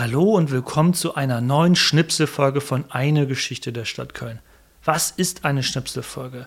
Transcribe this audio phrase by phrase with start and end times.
[0.00, 4.38] Hallo und willkommen zu einer neuen Schnipselfolge von Eine Geschichte der Stadt Köln.
[4.82, 6.46] Was ist eine Schnipselfolge?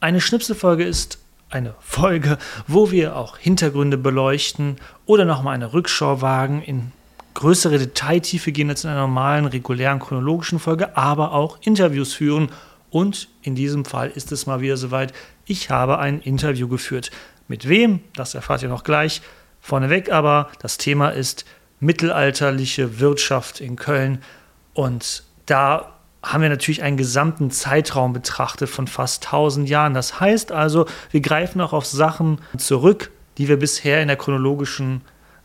[0.00, 1.18] Eine Schnipselfolge ist
[1.48, 2.36] eine Folge,
[2.66, 4.76] wo wir auch Hintergründe beleuchten
[5.06, 6.92] oder nochmal eine Rückschau wagen, in
[7.32, 12.50] größere Detailtiefe gehen als in einer normalen, regulären, chronologischen Folge, aber auch Interviews führen.
[12.90, 15.14] Und in diesem Fall ist es mal wieder soweit,
[15.46, 17.10] ich habe ein Interview geführt.
[17.48, 18.00] Mit wem?
[18.14, 19.22] Das erfahrt ihr noch gleich.
[19.62, 21.46] Vorneweg aber, das Thema ist
[21.80, 24.22] mittelalterliche Wirtschaft in Köln.
[24.74, 29.94] Und da haben wir natürlich einen gesamten Zeitraum betrachtet von fast 1000 Jahren.
[29.94, 35.00] Das heißt also, wir greifen auch auf Sachen zurück, die wir bisher in der chronologischen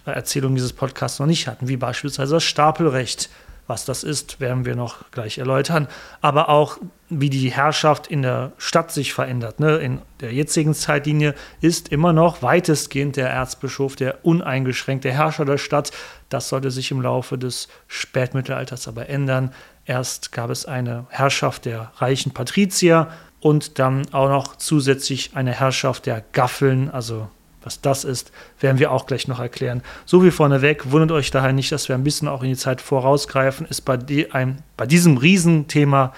[0.06, 3.30] Erzählung dieses Podcasts noch nicht hatten, wie beispielsweise das Stapelrecht,
[3.68, 5.88] was das ist, werden wir noch gleich erläutern.
[6.22, 6.78] Aber auch,
[7.10, 9.60] wie die Herrschaft in der Stadt sich verändert.
[9.60, 9.78] Ne?
[9.78, 15.92] In der jetzigen Zeitlinie ist immer noch weitestgehend der Erzbischof der uneingeschränkte Herrscher der Stadt.
[16.30, 19.52] Das sollte sich im Laufe des Spätmittelalters aber ändern.
[19.86, 23.10] Erst gab es eine Herrschaft der reichen Patrizier
[23.40, 27.30] und dann auch noch zusätzlich eine Herrschaft der Gaffeln, also
[27.66, 29.82] was das ist, werden wir auch gleich noch erklären.
[30.06, 32.80] So wie vorneweg, wundert euch daher nicht, dass wir ein bisschen auch in die Zeit
[32.80, 36.14] vorausgreifen, ist bei, die, ein, bei diesem Riesenthema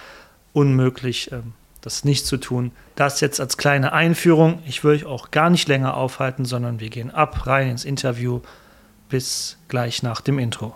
[0.53, 2.71] unmöglich, ähm, das nicht zu tun.
[2.95, 4.59] Das jetzt als kleine Einführung.
[4.67, 8.41] Ich will euch auch gar nicht länger aufhalten, sondern wir gehen ab, rein ins Interview.
[9.07, 10.73] Bis gleich nach dem Intro.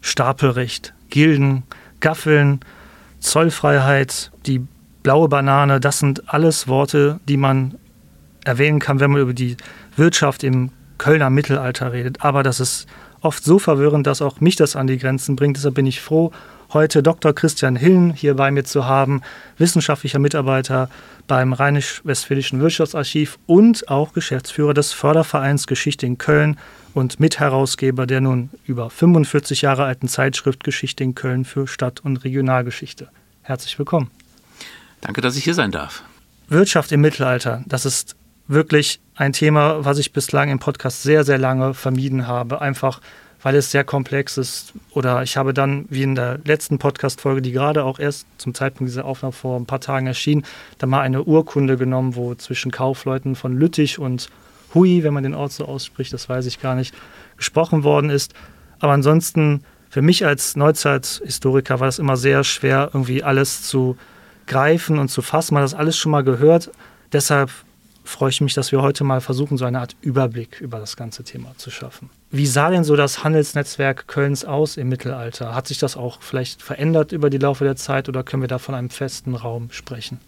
[0.00, 1.64] Stapelrecht, Gilden,
[2.00, 2.60] Gaffeln,
[3.20, 4.66] Zollfreiheit, die
[5.02, 7.74] blaue Banane, das sind alles Worte, die man
[8.44, 9.56] erwähnen kann, wenn man über die
[9.96, 12.22] Wirtschaft im Kölner Mittelalter redet.
[12.22, 12.86] Aber das ist
[13.20, 15.56] oft so verwirrend, dass auch mich das an die Grenzen bringt.
[15.56, 16.32] Deshalb bin ich froh,
[16.72, 17.34] heute Dr.
[17.34, 19.22] Christian Hillen hier bei mir zu haben,
[19.58, 20.88] wissenschaftlicher Mitarbeiter
[21.26, 26.58] beim Rheinisch-Westfälischen Wirtschaftsarchiv und auch Geschäftsführer des Fördervereins Geschichte in Köln
[26.94, 32.18] und Mitherausgeber der nun über 45 Jahre alten Zeitschrift Geschichte in Köln für Stadt- und
[32.18, 33.08] Regionalgeschichte.
[33.42, 34.10] Herzlich willkommen.
[35.00, 36.02] Danke, dass ich hier sein darf.
[36.48, 38.16] Wirtschaft im Mittelalter, das ist
[38.48, 42.60] wirklich ein Thema, was ich bislang im Podcast sehr, sehr lange vermieden habe.
[42.60, 43.00] Einfach
[43.42, 44.72] weil es sehr komplex ist.
[44.92, 48.90] Oder ich habe dann, wie in der letzten Podcast-Folge, die gerade auch erst zum Zeitpunkt
[48.90, 50.44] dieser Aufnahme vor ein paar Tagen erschien,
[50.78, 54.28] da mal eine Urkunde genommen, wo zwischen Kaufleuten von Lüttich und
[54.74, 56.94] Hui, wenn man den Ort so ausspricht, das weiß ich gar nicht,
[57.36, 58.34] gesprochen worden ist.
[58.78, 63.96] Aber ansonsten, für mich als Neuzeithistoriker war es immer sehr schwer, irgendwie alles zu
[64.46, 65.54] greifen und zu fassen.
[65.54, 66.70] Man hat das alles schon mal gehört.
[67.12, 67.50] Deshalb
[68.10, 71.24] freue ich mich, dass wir heute mal versuchen, so eine Art Überblick über das ganze
[71.24, 72.10] Thema zu schaffen.
[72.30, 75.54] Wie sah denn so das Handelsnetzwerk Kölns aus im Mittelalter?
[75.54, 78.58] Hat sich das auch vielleicht verändert über die Laufe der Zeit oder können wir da
[78.58, 80.18] von einem festen Raum sprechen?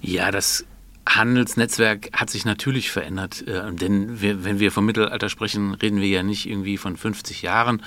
[0.00, 0.64] Ja, das
[1.06, 6.08] Handelsnetzwerk hat sich natürlich verändert, äh, denn wir, wenn wir vom Mittelalter sprechen, reden wir
[6.08, 7.82] ja nicht irgendwie von 50 Jahren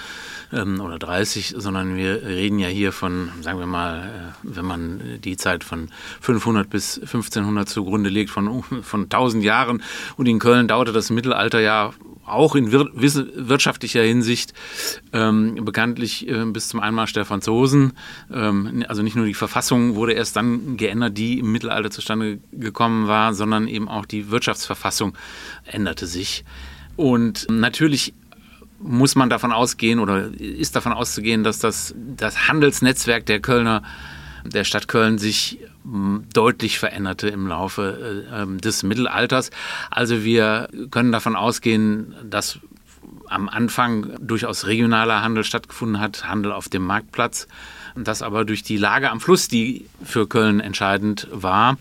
[0.53, 5.19] ähm, oder 30, sondern wir reden ja hier von, sagen wir mal, äh, wenn man
[5.23, 5.89] die Zeit von
[6.21, 9.81] 500 bis 1500 zugrunde legt, von, von 1000 Jahren.
[10.15, 11.93] Und in Köln dauerte das Mittelalter ja
[12.27, 14.53] auch in wir wirtschaftlicher Hinsicht
[15.13, 17.93] ähm, bekanntlich äh, bis zum Einmarsch der Franzosen.
[18.31, 23.07] Ähm, also nicht nur die Verfassung wurde erst dann geändert, die im Mittelalter zustande gekommen
[23.07, 25.17] war, sondern eben auch die Wirtschaftsverfassung
[25.65, 26.43] änderte sich.
[26.95, 28.13] Und natürlich
[28.79, 33.83] muss man davon ausgehen oder ist davon auszugehen, dass das, das Handelsnetzwerk der Kölner
[34.47, 35.59] der Stadt Köln sich
[36.33, 39.51] deutlich veränderte im Laufe äh, ähm, des Mittelalters.
[39.89, 42.59] Also wir können davon ausgehen, dass
[43.29, 47.47] am Anfang durchaus regionaler Handel stattgefunden hat, Handel auf dem Marktplatz,
[47.95, 51.77] dass aber durch die Lage am Fluss, die für Köln entscheidend war,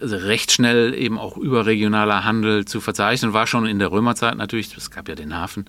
[0.00, 4.90] recht schnell eben auch überregionaler Handel zu verzeichnen war, schon in der Römerzeit natürlich, es
[4.90, 5.66] gab ja den Hafen,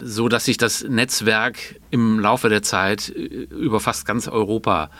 [0.00, 4.90] so dass sich das Netzwerk im Laufe der Zeit äh, über fast ganz Europa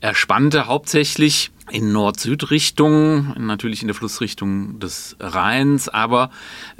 [0.00, 6.30] er spannte hauptsächlich in Nord-Süd-Richtung, natürlich in der Flussrichtung des Rheins, aber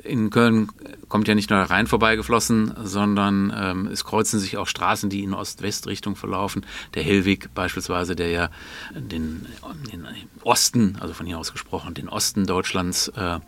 [0.03, 0.69] in Köln
[1.09, 5.23] kommt ja nicht nur der Rhein vorbeigeflossen, sondern ähm, es kreuzen sich auch Straßen, die
[5.23, 6.65] in Ost-West-Richtung verlaufen.
[6.95, 8.51] Der Hellweg beispielsweise, der ja
[8.95, 9.47] den,
[9.93, 10.07] den,
[10.43, 13.41] Osten, also von hier aus gesprochen, den Osten Deutschlands äh, äh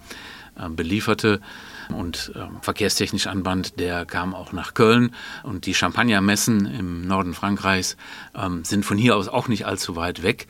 [0.69, 1.41] belieferte
[1.95, 5.15] und äh, verkehrstechnisch anband, der kam auch nach Köln.
[5.43, 7.97] Und die Champagnermessen im Norden Frankreichs
[8.35, 10.47] ähm, sind von hier aus auch nicht allzu weit weg.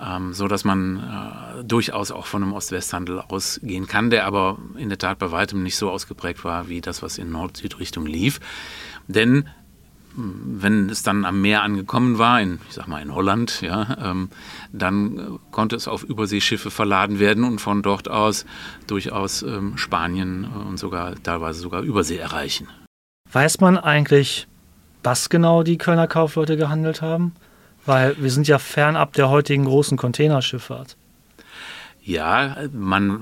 [0.00, 4.88] Ähm, so dass man äh, durchaus auch von einem Ost-West-Handel ausgehen kann, der aber in
[4.88, 8.38] der Tat bei weitem nicht so ausgeprägt war wie das, was in Nord-Süd-Richtung lief.
[9.08, 9.48] Denn
[10.14, 14.30] wenn es dann am Meer angekommen war, in, ich sag mal in Holland, ja, ähm,
[14.72, 18.44] dann konnte es auf Überseeschiffe verladen werden und von dort aus
[18.86, 22.68] durchaus ähm, Spanien und sogar teilweise sogar Übersee erreichen.
[23.30, 24.48] Weiß man eigentlich,
[25.02, 27.34] was genau die Kölner Kaufleute gehandelt haben?
[27.86, 30.96] Weil wir sind ja fernab der heutigen großen Containerschifffahrt.
[32.02, 33.20] Ja, man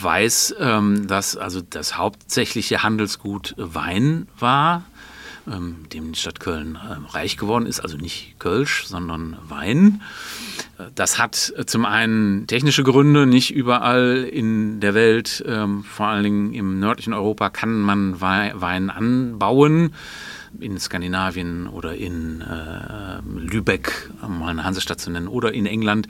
[0.00, 4.84] weiß, ähm, dass also das hauptsächliche Handelsgut Wein war
[5.50, 10.02] ähm, dem die Stadt Köln ähm, reich geworden ist, also nicht Kölsch, sondern Wein.
[10.94, 16.54] Das hat zum einen technische Gründe, nicht überall in der Welt, ähm, vor allen Dingen
[16.54, 19.92] im nördlichen Europa, kann man Wein anbauen
[20.60, 26.08] in Skandinavien oder in äh, Lübeck, um mal eine Hansestadt zu nennen, oder in England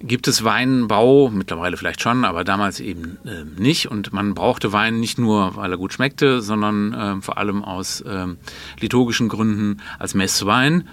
[0.00, 3.90] gibt es Weinbau, mittlerweile vielleicht schon, aber damals eben äh, nicht.
[3.90, 8.00] Und man brauchte Wein nicht nur, weil er gut schmeckte, sondern äh, vor allem aus
[8.00, 8.26] äh,
[8.80, 10.88] liturgischen Gründen als Messwein.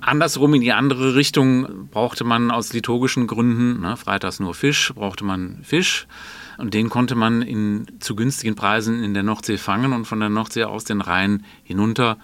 [0.00, 5.24] Andersrum in die andere Richtung brauchte man aus liturgischen Gründen, ne, freitags nur Fisch, brauchte
[5.24, 6.06] man Fisch.
[6.58, 10.28] Und den konnte man in, zu günstigen Preisen in der Nordsee fangen und von der
[10.28, 12.18] Nordsee aus den Rhein hinunter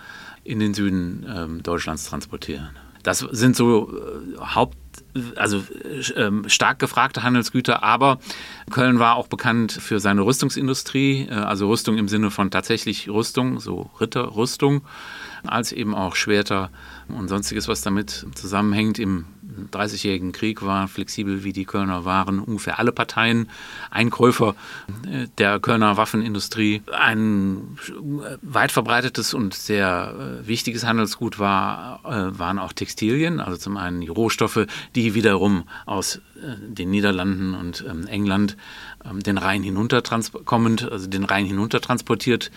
[0.44, 2.70] in den Süden ähm, Deutschlands transportieren.
[3.02, 4.76] Das sind so äh, Haupt
[5.36, 8.18] also äh, stark gefragte Handelsgüter, aber
[8.70, 13.60] Köln war auch bekannt für seine Rüstungsindustrie, äh, also Rüstung im Sinne von tatsächlich Rüstung,
[13.60, 14.82] so Ritterrüstung,
[15.44, 16.70] als eben auch Schwerter
[17.08, 18.98] und sonstiges, was damit zusammenhängt.
[18.98, 19.26] Im
[19.70, 23.48] Dreißigjährigen Krieg war flexibel, wie die Kölner waren, ungefähr alle Parteien
[23.90, 24.54] Einkäufer
[25.06, 26.82] äh, der Kölner Waffenindustrie.
[26.92, 27.78] Ein
[28.42, 34.00] weit verbreitetes und sehr äh, wichtiges Handelsgut war, äh, waren auch Textilien, also zum einen
[34.00, 36.20] die Rohstoffe, die wiederum aus
[36.68, 38.56] den Niederlanden und ähm, England
[39.04, 40.02] ähm, den Rhein hinunter
[40.44, 42.50] kommend, also den Rhein hinunter transportiert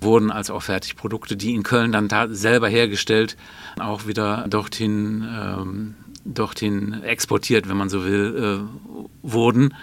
[0.00, 3.36] wurden als auch Fertigprodukte, die in Köln dann selber hergestellt,
[3.78, 9.74] auch wieder dorthin, ähm, dorthin exportiert, wenn man so will, äh, wurden.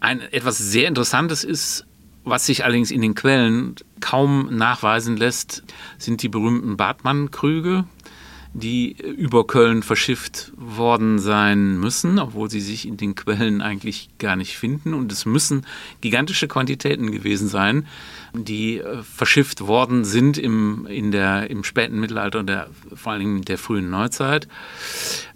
[0.00, 1.86] Ein etwas sehr Interessantes ist,
[2.24, 5.62] was sich allerdings in den Quellen kaum nachweisen lässt,
[5.98, 7.84] sind die berühmten Bartmann-Krüge,
[8.54, 14.36] die über Köln verschifft worden sein müssen, obwohl sie sich in den Quellen eigentlich gar
[14.36, 14.94] nicht finden.
[14.94, 15.66] Und es müssen
[16.00, 17.86] gigantische Quantitäten gewesen sein,
[18.34, 23.20] die äh, verschifft worden sind im, in der, im späten Mittelalter und der, vor allen
[23.20, 24.48] Dingen der frühen Neuzeit.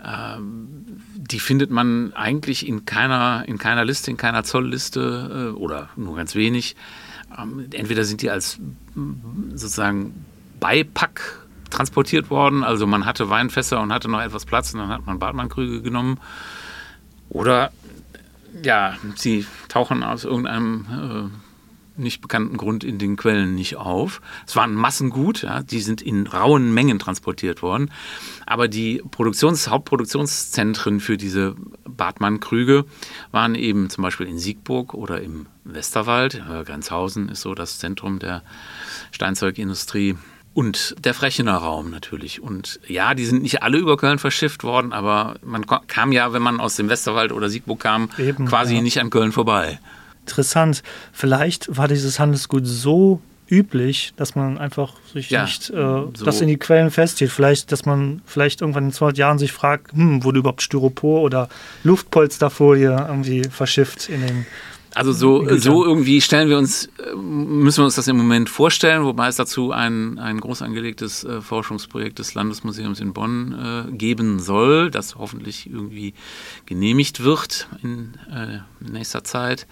[0.05, 0.69] Ähm,
[1.17, 6.17] die findet man eigentlich in keiner, in keiner Liste, in keiner Zollliste äh, oder nur
[6.17, 6.77] ganz wenig.
[7.39, 8.59] Ähm, entweder sind die als
[9.55, 10.25] sozusagen
[10.61, 12.63] Beipack transportiert worden.
[12.65, 16.19] Also man hatte Weinfässer und hatte noch etwas Platz und dann hat man Bartmannkrüge genommen.
[17.29, 17.73] Oder
[18.63, 21.46] ja, sie tauchen aus irgendeinem äh,
[21.99, 24.21] nicht bekannten Grund in den Quellen nicht auf.
[24.47, 27.91] Es waren Massengut, ja, die sind in rauen Mengen transportiert worden.
[28.47, 32.85] Aber die Produktions-, Hauptproduktionszentren für diese Bartmann-Krüge
[33.31, 36.43] waren eben zum Beispiel in Siegburg oder im Westerwald.
[36.65, 38.43] Grenzhausen ist so das Zentrum der
[39.11, 40.17] Steinzeugindustrie
[40.57, 42.41] und der Frechener Raum natürlich.
[42.41, 46.41] Und ja, die sind nicht alle über Köln verschifft worden, aber man kam ja, wenn
[46.41, 48.81] man aus dem Westerwald oder Siegburg kam, Eben, quasi ja.
[48.81, 49.79] nicht an Köln vorbei.
[50.26, 50.82] Interessant.
[51.12, 56.40] Vielleicht war dieses Handelsgut so üblich, dass man einfach sich ja, nicht äh, so das
[56.40, 57.31] in die Quellen festhielt.
[57.31, 61.49] Vielleicht, dass man vielleicht irgendwann in 200 Jahren sich fragt, hm, wurde überhaupt Styropor oder
[61.84, 64.46] Luftpolsterfolie irgendwie verschifft in den
[64.96, 69.28] also so, so irgendwie stellen wir uns, müssen wir uns das im Moment vorstellen, wobei
[69.28, 73.52] es dazu ein, ein groß angelegtes äh, Forschungsprojekt des Landesmuseums in Bonn
[73.90, 76.14] äh, geben soll, das hoffentlich irgendwie
[76.64, 79.66] genehmigt wird in äh, nächster Zeit,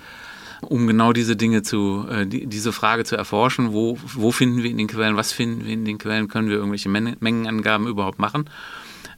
[0.62, 4.70] um genau diese Dinge zu, äh, die, diese Frage zu erforschen, wo, wo finden wir
[4.70, 8.18] in den Quellen, was finden wir in den Quellen, können wir irgendwelche Men Mengenangaben überhaupt
[8.18, 8.48] machen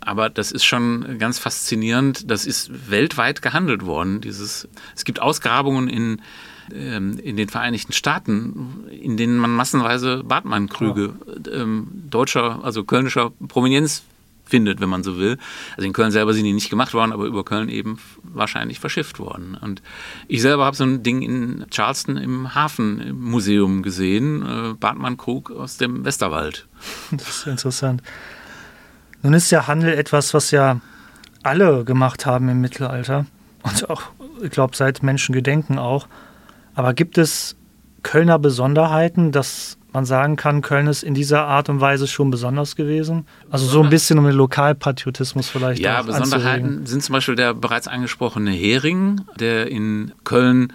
[0.07, 2.31] aber das ist schon ganz faszinierend.
[2.31, 4.21] Das ist weltweit gehandelt worden.
[4.21, 6.23] Dieses, es gibt Ausgrabungen in,
[6.73, 11.15] ähm, in den Vereinigten Staaten, in denen man massenweise Bartmann-Krüge
[11.53, 14.05] ähm, deutscher, also kölnischer Provenienz
[14.45, 15.39] findet, wenn man so will.
[15.77, 17.99] Also in Köln selber sind die nicht gemacht worden, aber über Köln eben
[18.37, 19.57] wahrscheinlich verschifft worden.
[19.61, 19.83] Und
[20.29, 26.05] ich selber habe so ein Ding in Charleston im Hafenmuseum gesehen, äh, Bartmann-Krug aus dem
[26.05, 26.67] Westerwald.
[27.11, 28.03] Das ist interessant.
[29.23, 30.81] Nun ist ja Handel etwas, was ja
[31.43, 33.27] alle gemacht haben im Mittelalter
[33.63, 34.03] und auch,
[34.43, 36.07] ich glaube, seit Menschengedenken auch.
[36.75, 37.57] Aber gibt es
[38.03, 42.77] Kölner Besonderheiten, dass man sagen kann, Köln ist in dieser Art und Weise schon besonders
[42.77, 43.27] gewesen?
[43.51, 45.81] Also so ein bisschen um den Lokalpatriotismus vielleicht.
[45.81, 46.87] Ja, Besonderheiten anzuregen.
[46.87, 50.75] sind zum Beispiel der bereits angesprochene Hering, der in Köln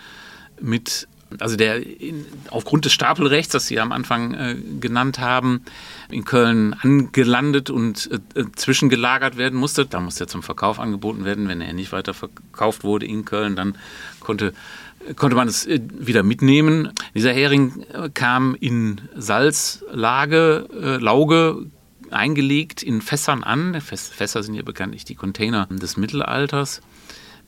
[0.60, 1.08] mit
[1.40, 5.63] also der in, aufgrund des Stapelrechts, das Sie am Anfang äh, genannt haben,
[6.10, 9.86] in Köln angelandet und äh, zwischengelagert werden musste.
[9.86, 11.48] Da musste er zum Verkauf angeboten werden.
[11.48, 13.78] Wenn er nicht weiter verkauft wurde in Köln, dann
[14.20, 14.54] konnte
[15.15, 16.91] konnte man es äh, wieder mitnehmen.
[17.13, 21.67] Dieser Hering äh, kam in Salzlage, äh, Lauge
[22.10, 23.79] eingelegt in Fässern an.
[23.81, 26.81] Fässer sind ja bekanntlich die Container des Mittelalters.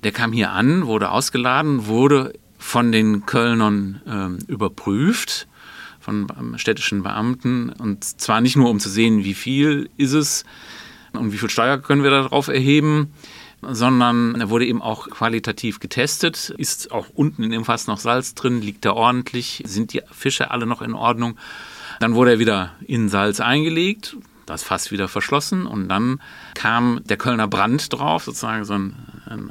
[0.04, 5.48] Der kam hier an, wurde ausgeladen, wurde von den Kölnern äh, überprüft,
[6.00, 7.70] von städtischen Beamten.
[7.70, 10.46] Und zwar nicht nur, um zu sehen, wie viel ist es
[11.14, 13.14] und wie viel Steuer können wir darauf erheben,
[13.70, 16.54] sondern er wurde eben auch qualitativ getestet.
[16.58, 20.52] Ist auch unten in dem Fass noch Salz drin, liegt er ordentlich, sind die Fische
[20.52, 21.38] alle noch in Ordnung.
[22.00, 26.20] Dann wurde er wieder in Salz eingelegt, das Fass wieder verschlossen und dann
[26.54, 28.96] kam der Kölner Brand drauf, sozusagen so ein,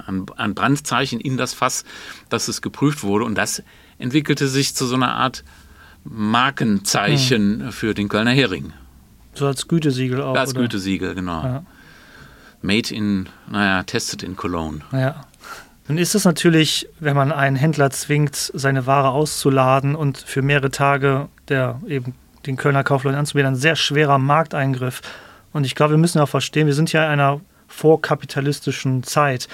[0.06, 1.84] ein, ein Brandzeichen in das Fass,
[2.28, 3.62] dass es geprüft wurde und das
[3.98, 5.44] entwickelte sich zu so einer Art
[6.04, 7.72] Markenzeichen hm.
[7.72, 8.72] für den Kölner Hering.
[9.34, 10.36] So als Gütesiegel auch.
[10.36, 10.54] Als?
[10.54, 11.42] Gütesiegel, genau.
[11.42, 11.64] Ja.
[12.62, 14.80] Made in, naja, tested in Cologne.
[14.92, 15.26] Ja.
[15.88, 20.70] Nun ist es natürlich, wenn man einen Händler zwingt, seine Ware auszuladen und für mehrere
[20.70, 22.14] Tage der eben
[22.46, 25.02] den Kölner Kaufleuten anzubieten, ein sehr schwerer Markteingriff.
[25.52, 29.48] Und ich glaube, wir müssen auch verstehen, wir sind ja in einer vorkapitalistischen Zeit.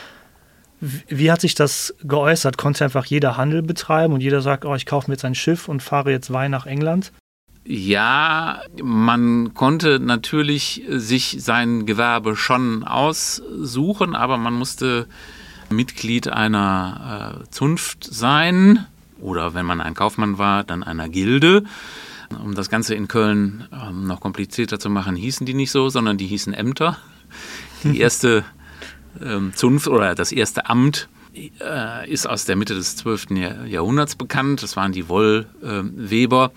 [0.80, 2.56] Wie hat sich das geäußert?
[2.56, 5.68] Konnte einfach jeder Handel betreiben und jeder sagt, oh, ich kaufe mir jetzt ein Schiff
[5.68, 7.12] und fahre jetzt Wein nach England?
[7.70, 15.06] Ja, man konnte natürlich sich sein Gewerbe schon aussuchen, aber man musste
[15.68, 18.86] Mitglied einer äh, Zunft sein
[19.20, 21.64] oder wenn man ein Kaufmann war, dann einer Gilde.
[22.42, 26.16] Um das Ganze in Köln ähm, noch komplizierter zu machen, hießen die nicht so, sondern
[26.16, 26.96] die hießen Ämter.
[27.84, 28.46] Die erste
[29.22, 33.26] ähm, Zunft oder das erste Amt äh, ist aus der Mitte des 12.
[33.66, 34.62] Jahrhunderts bekannt.
[34.62, 36.50] Das waren die Wollweber.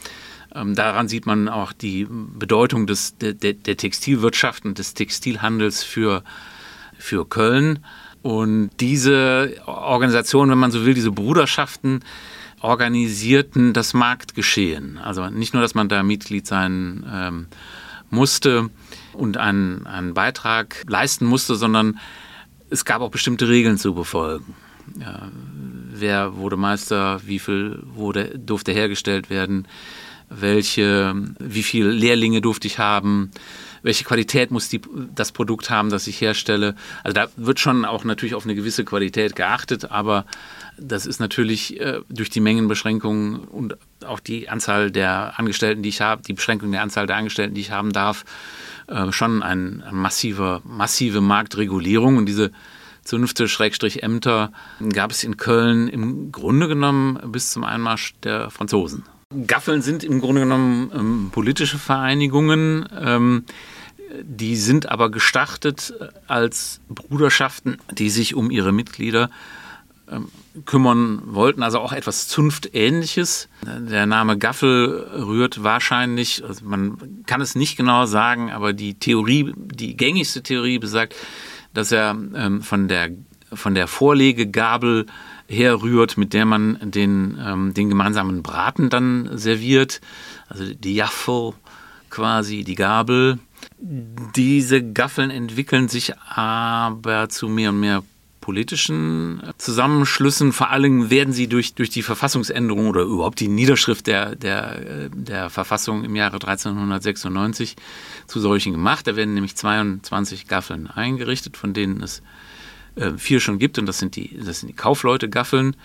[0.53, 6.23] Ähm, daran sieht man auch die Bedeutung des, der, der Textilwirtschaft und des Textilhandels für,
[6.97, 7.79] für Köln.
[8.21, 12.01] Und diese Organisation, wenn man so will, diese Bruderschaften,
[12.61, 14.97] organisierten das Marktgeschehen.
[14.99, 17.47] Also nicht nur, dass man da Mitglied sein ähm,
[18.09, 18.69] musste
[19.13, 21.99] und einen, einen Beitrag leisten musste, sondern
[22.69, 24.55] es gab auch bestimmte Regeln zu befolgen.
[24.99, 25.31] Ja,
[25.91, 29.67] wer wurde Meister, wie viel wurde, durfte hergestellt werden,
[30.31, 33.31] welche, wie viele Lehrlinge durfte ich haben,
[33.83, 34.81] welche Qualität muss die,
[35.13, 36.75] das Produkt haben, das ich herstelle.
[37.03, 40.25] Also da wird schon auch natürlich auf eine gewisse Qualität geachtet, aber
[40.77, 46.01] das ist natürlich äh, durch die Mengenbeschränkungen und auch die Anzahl der Angestellten, die ich
[46.01, 48.23] habe, die Beschränkung der Anzahl der Angestellten, die ich haben darf,
[48.87, 52.17] äh, schon eine massive, massive Marktregulierung.
[52.17, 52.51] Und diese
[53.03, 54.51] Zünfte, Schrägstrich Ämter,
[54.93, 59.03] gab es in Köln im Grunde genommen bis zum Einmarsch der Franzosen.
[59.47, 62.87] Gaffeln sind im Grunde genommen ähm, politische Vereinigungen.
[62.99, 63.45] Ähm,
[64.23, 65.93] die sind aber gestartet
[66.27, 69.29] als Bruderschaften, die sich um ihre Mitglieder
[70.09, 70.27] ähm,
[70.65, 73.47] kümmern wollten, also auch etwas Zunftähnliches.
[73.65, 79.53] Der Name Gaffel rührt wahrscheinlich, also man kann es nicht genau sagen, aber die Theorie,
[79.55, 81.15] die gängigste Theorie besagt,
[81.73, 83.11] dass er ähm, von der
[83.53, 85.05] von der Vorlegegabel
[85.51, 90.01] herrührt, mit der man den, ähm, den gemeinsamen Braten dann serviert.
[90.47, 91.53] Also die Jaffel
[92.09, 93.39] quasi, die Gabel.
[93.79, 98.03] Diese Gaffeln entwickeln sich aber zu mehr und mehr
[98.41, 100.51] politischen Zusammenschlüssen.
[100.51, 105.49] Vor allem werden sie durch, durch die Verfassungsänderung oder überhaupt die Niederschrift der, der, der
[105.49, 107.75] Verfassung im Jahre 1396
[108.27, 109.07] zu solchen gemacht.
[109.07, 112.23] Da werden nämlich 22 Gaffeln eingerichtet, von denen es
[112.95, 115.77] äh, vier schon gibt und das sind die, das sind die Kaufleute-Gaffeln.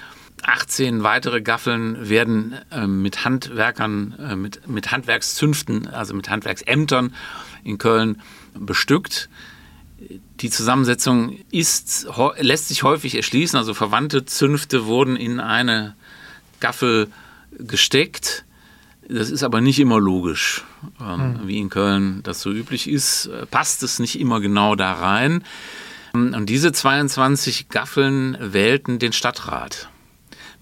[0.43, 7.15] 18 weitere Gaffeln werden äh, mit Handwerkern, äh, mit, mit Handwerkszünften, also mit Handwerksämtern
[7.65, 8.21] in Köln
[8.55, 9.29] bestückt.
[10.41, 12.07] Die Zusammensetzung ist,
[12.39, 15.95] lässt sich häufig erschließen, also verwandte Zünfte wurden in eine
[16.61, 17.09] Gaffel
[17.53, 18.45] gesteckt.
[19.09, 20.65] Das ist aber nicht immer logisch,
[21.01, 21.49] ähm, hm.
[21.49, 23.31] wie in Köln das so üblich ist.
[23.51, 25.45] Passt es nicht immer genau da rein.
[26.35, 29.89] Und diese 22 Gaffeln wählten den Stadtrat.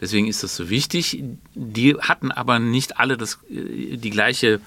[0.01, 1.23] Deswegen ist das so wichtig.
[1.55, 4.61] Die hatten aber nicht alle das, äh, die gleiche,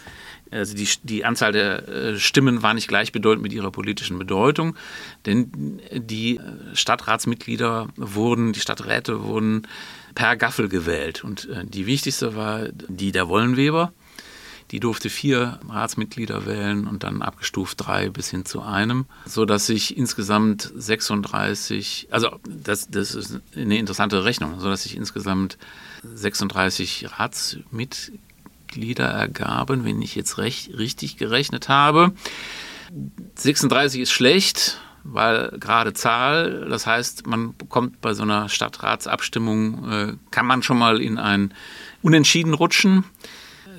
[0.51, 4.75] also die, die Anzahl der äh, Stimmen war nicht gleichbedeutend mit ihrer politischen Bedeutung,
[5.25, 6.39] denn die
[6.73, 9.67] Stadtratsmitglieder wurden, die Stadträte wurden
[10.15, 11.23] per Gaffel gewählt.
[11.23, 13.93] Und äh, die wichtigste war die der Wollenweber.
[14.71, 19.95] Die durfte vier Ratsmitglieder wählen und dann abgestuft drei bis hin zu einem, sodass sich
[19.97, 25.57] insgesamt 36, also das, das ist eine interessante Rechnung, sodass sich insgesamt
[26.03, 32.11] 36 Ratsmitglieder ergaben, wenn ich jetzt recht, richtig gerechnet habe.
[33.35, 40.13] 36 ist schlecht, weil gerade Zahl, das heißt, man kommt bei so einer Stadtratsabstimmung, äh,
[40.31, 41.53] kann man schon mal in ein
[42.01, 43.05] Unentschieden rutschen.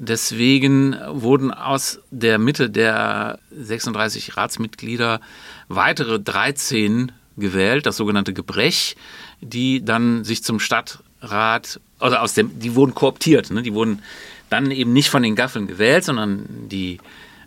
[0.01, 5.21] Deswegen wurden aus der Mitte der 36 Ratsmitglieder
[5.69, 8.97] weitere 13 gewählt, das sogenannte Gebrech,
[9.41, 13.63] die dann sich zum Stadtrat, also aus dem, die wurden kooptiert, ne?
[13.63, 14.03] die wurden
[14.51, 16.99] dann eben nicht von den Gaffeln gewählt, sondern die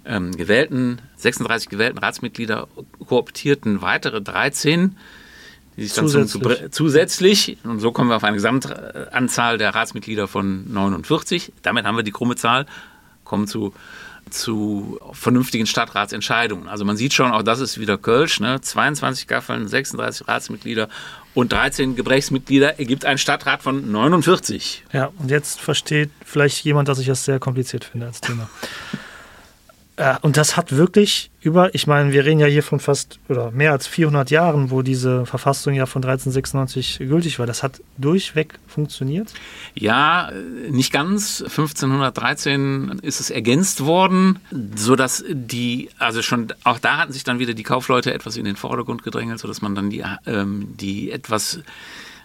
[0.06, 2.68] ähm, gewählten, 36 gewählten Ratsmitglieder
[3.08, 4.98] kooptierten weitere 13,
[5.82, 6.60] die sich dann zusätzlich.
[6.60, 11.52] Zum, zusätzlich, und so kommen wir auf eine Gesamtanzahl der Ratsmitglieder von 49.
[11.62, 12.66] Damit haben wir die krumme Zahl,
[13.24, 13.74] kommen zu
[14.30, 16.70] zu vernünftigen Stadtratsentscheidungen.
[16.70, 18.62] Also man sieht schon, auch das ist wieder Kölsch, ne?
[18.62, 20.90] 22 Gaffeln, 36 Ratsmitglieder
[21.34, 24.86] und 13 Gebrächsmitglieder ergibt ein Stadtrat von 49.
[24.94, 28.50] Ja, und jetzt versteht vielleicht jemand, dass ich das sehr kompliziert finde als Thema.
[29.98, 33.52] Äh, und das hat wirklich über, ich meine, wir reden ja hier von fast oder
[33.52, 37.48] mehr als 400 Jahren, wo diese Verfassung ja von 1396 gültig war.
[37.48, 39.34] Das hat durchweg funktioniert?
[39.74, 40.32] Ja,
[40.70, 41.42] nicht ganz.
[41.42, 44.40] 1513 ist es ergänzt worden,
[44.76, 48.56] sodass die, also schon auch da hatten sich dann wieder die Kaufleute etwas in den
[48.56, 51.60] Vordergrund gedrängelt, sodass man dann die, ähm, die etwas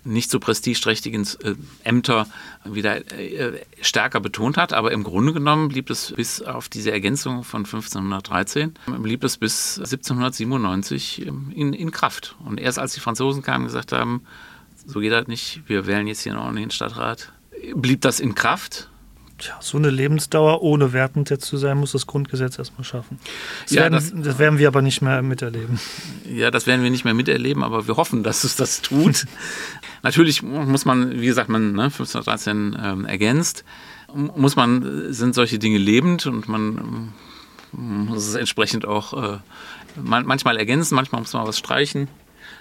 [0.07, 2.27] nicht so prestigeträchtigen äh, Ämter
[2.65, 4.73] wieder äh, stärker betont hat.
[4.73, 9.79] Aber im Grunde genommen blieb es bis auf diese Ergänzung von 1513, blieb es bis
[9.79, 12.37] 1797 ähm, in, in Kraft.
[12.45, 14.23] Und erst als die Franzosen kamen und gesagt haben,
[14.87, 17.33] so geht das nicht, wir wählen jetzt hier einen ordentlichen Stadtrat,
[17.75, 18.89] blieb das in Kraft.
[19.39, 23.19] Tja, so eine Lebensdauer ohne wertend jetzt zu sein, muss das Grundgesetz erstmal schaffen.
[23.65, 25.79] Das, ja, werden, das, das, werden wir aber nicht mehr miterleben.
[26.25, 29.27] Ja, das werden wir nicht mehr miterleben, aber wir hoffen, dass es das tut.
[30.07, 33.65] Natürlich muss man, wie gesagt, man ne, 1513 ähm, ergänzt,
[34.15, 37.13] muss man, sind solche Dinge lebend und man
[37.73, 39.39] muss es entsprechend auch äh,
[39.97, 42.07] manchmal ergänzen, manchmal muss man was streichen.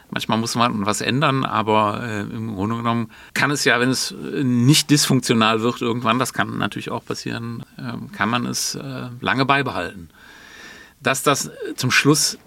[0.10, 4.16] Manchmal muss man was ändern, aber äh, im Grunde genommen kann es ja, wenn es
[4.42, 9.46] nicht dysfunktional wird irgendwann, das kann natürlich auch passieren, äh, kann man es äh, lange
[9.46, 10.10] beibehalten.
[11.00, 12.40] Dass das zum Schluss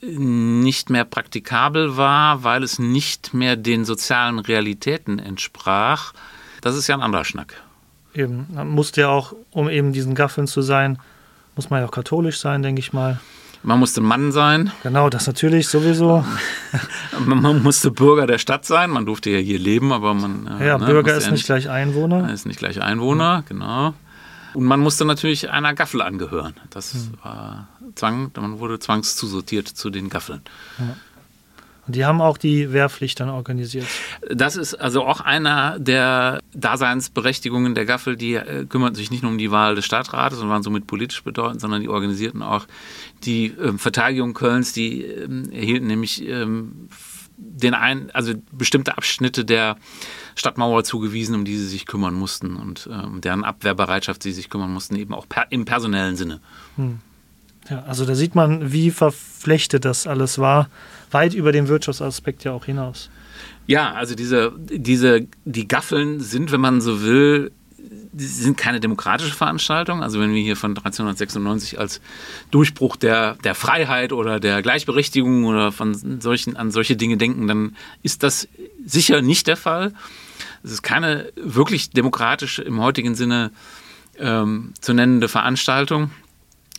[0.00, 6.12] nicht mehr praktikabel war, weil es nicht mehr den sozialen Realitäten entsprach,
[6.60, 7.54] das ist ja ein anderer Schnack.
[8.14, 10.98] Eben, man musste ja auch, um eben diesen Gaffeln zu sein,
[11.54, 13.20] muss man ja auch katholisch sein, denke ich mal.
[13.62, 14.70] Man musste Mann sein.
[14.82, 16.24] Genau, das natürlich sowieso.
[17.26, 18.90] man musste Bürger der Stadt sein.
[18.90, 20.48] Man durfte ja hier leben, aber man.
[20.60, 22.32] Ja, ne, Bürger ist ja nicht gleich Einwohner.
[22.32, 23.94] Ist nicht gleich Einwohner, genau.
[24.54, 26.54] Und man musste natürlich einer Gaffel angehören.
[26.70, 27.14] Das hm.
[27.22, 30.42] war Zwang, man wurde zwangszusortiert zu den Gaffeln.
[30.78, 30.96] Ja.
[31.86, 33.86] Und die haben auch die Wehrpflicht dann organisiert.
[34.28, 38.16] Das ist also auch einer der Daseinsberechtigungen der Gaffel.
[38.16, 41.22] Die äh, kümmerten sich nicht nur um die Wahl des Stadtrates und waren somit politisch
[41.22, 42.66] bedeutend, sondern die organisierten auch
[43.22, 44.72] die äh, Verteidigung Kölns.
[44.72, 46.88] Die äh, erhielten nämlich ähm,
[47.36, 49.76] den ein, also bestimmte Abschnitte der
[50.34, 54.72] Stadtmauer zugewiesen, um die sie sich kümmern mussten und ähm, deren Abwehrbereitschaft sie sich kümmern
[54.72, 56.40] mussten, eben auch per, im personellen Sinne.
[56.76, 56.98] Hm.
[57.68, 60.68] Ja, also da sieht man, wie verflechtet das alles war,
[61.10, 63.10] weit über den Wirtschaftsaspekt ja auch hinaus.
[63.66, 67.50] Ja, also diese, diese, die Gaffeln sind, wenn man so will,
[68.16, 70.02] sind keine demokratische Veranstaltung.
[70.02, 72.00] Also wenn wir hier von 1396 als
[72.50, 77.76] Durchbruch der, der Freiheit oder der Gleichberechtigung oder von solchen, an solche Dinge denken, dann
[78.02, 78.48] ist das
[78.84, 79.92] sicher nicht der Fall.
[80.62, 83.50] Es ist keine wirklich demokratische im heutigen Sinne
[84.18, 86.10] ähm, zu nennende Veranstaltung,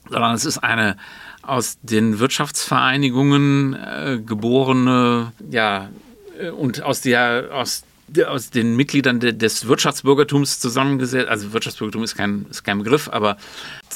[0.09, 0.97] sondern es ist eine
[1.41, 5.89] aus den Wirtschaftsvereinigungen äh, geborene, ja,
[6.39, 7.83] äh, und aus der, aus
[8.27, 13.37] aus den Mitgliedern des Wirtschaftsbürgertums zusammengesetzt, also Wirtschaftsbürgertum ist kein, ist kein Begriff, aber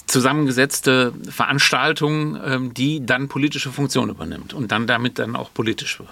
[0.07, 6.09] zusammengesetzte Veranstaltung, ähm, die dann politische Funktion übernimmt und dann damit dann auch politisch wird.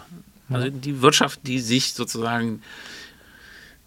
[0.50, 2.62] Also die Wirtschaft, die sich sozusagen,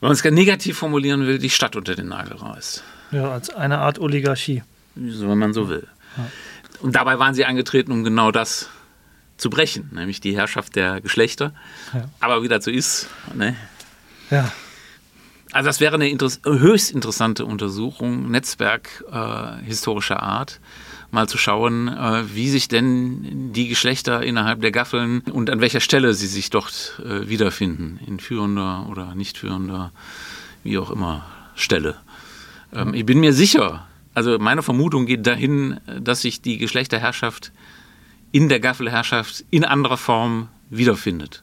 [0.00, 2.84] wenn man es negativ formulieren will, die Stadt unter den Nagel reißt.
[3.10, 4.62] Ja, als eine Art Oligarchie.
[4.94, 5.86] So, wenn man so will.
[6.16, 6.26] Ja.
[6.80, 8.68] Und dabei waren sie angetreten, um genau das
[9.36, 11.52] zu brechen, nämlich die Herrschaft der Geschlechter.
[11.92, 12.08] Ja.
[12.20, 13.56] Aber wie dazu ist, ne,
[14.32, 14.52] ja.
[15.52, 20.60] Also das wäre eine Interess höchst interessante Untersuchung, Netzwerk äh, historischer Art,
[21.10, 25.80] mal zu schauen, äh, wie sich denn die Geschlechter innerhalb der Gaffeln und an welcher
[25.80, 29.92] Stelle sie sich dort äh, wiederfinden, in führender oder nicht führender,
[30.64, 31.96] wie auch immer, Stelle.
[32.72, 37.52] Ähm, ich bin mir sicher, also meine Vermutung geht dahin, dass sich die Geschlechterherrschaft
[38.30, 41.42] in der Gaffelherrschaft in anderer Form wiederfindet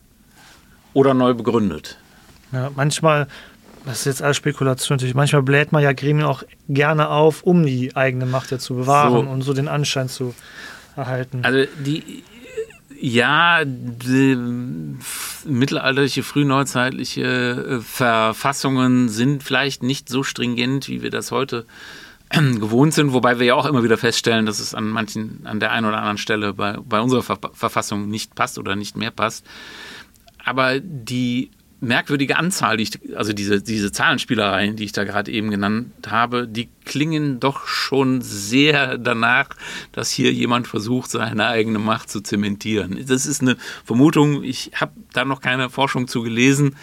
[0.94, 1.99] oder neu begründet.
[2.52, 3.28] Ja, manchmal,
[3.86, 7.66] das ist jetzt alles Spekulation natürlich, manchmal bläht man ja Gremien auch gerne auf, um
[7.66, 9.32] die eigene Macht ja zu bewahren so.
[9.32, 10.34] und so den Anschein zu
[10.96, 11.42] erhalten.
[11.44, 12.24] Also die
[13.02, 14.38] ja, die
[15.46, 21.66] mittelalterliche, frühneuzeitliche äh, Verfassungen sind vielleicht nicht so stringent, wie wir das heute
[22.30, 25.72] gewohnt sind, wobei wir ja auch immer wieder feststellen, dass es an manchen, an der
[25.72, 29.46] einen oder anderen Stelle bei, bei unserer Ver Verfassung nicht passt oder nicht mehr passt.
[30.44, 35.50] Aber die merkwürdige Anzahl, die ich, also diese, diese Zahlenspielereien, die ich da gerade eben
[35.50, 39.50] genannt habe, die klingen doch schon sehr danach,
[39.92, 43.04] dass hier jemand versucht, seine eigene Macht zu zementieren.
[43.08, 46.76] Das ist eine Vermutung, ich habe da noch keine Forschung zu gelesen,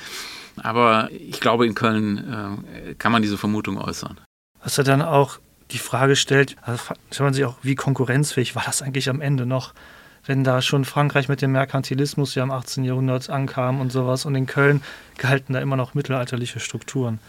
[0.56, 4.18] aber ich glaube, in Köln äh, kann man diese Vermutung äußern.
[4.62, 5.38] Was er dann auch
[5.70, 9.74] die Frage stellt, also man sich auch, wie konkurrenzfähig war das eigentlich am Ende noch?
[10.26, 12.84] Wenn da schon Frankreich mit dem Merkantilismus ja im 18.
[12.84, 14.82] Jahrhundert ankam und sowas und in Köln
[15.18, 17.20] galten da immer noch mittelalterliche Strukturen.